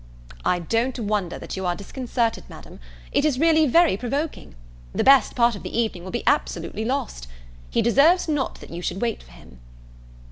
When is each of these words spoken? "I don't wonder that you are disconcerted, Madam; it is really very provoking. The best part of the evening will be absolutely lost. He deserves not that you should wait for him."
"I 0.43 0.57
don't 0.57 0.97
wonder 0.97 1.37
that 1.37 1.55
you 1.55 1.67
are 1.67 1.75
disconcerted, 1.75 2.45
Madam; 2.49 2.79
it 3.11 3.23
is 3.23 3.37
really 3.37 3.67
very 3.67 3.97
provoking. 3.97 4.55
The 4.93 5.03
best 5.03 5.35
part 5.35 5.55
of 5.55 5.61
the 5.61 5.79
evening 5.79 6.03
will 6.03 6.09
be 6.09 6.25
absolutely 6.25 6.83
lost. 6.85 7.27
He 7.69 7.83
deserves 7.83 8.27
not 8.27 8.55
that 8.61 8.71
you 8.71 8.81
should 8.81 8.99
wait 9.03 9.21
for 9.21 9.33
him." 9.33 9.59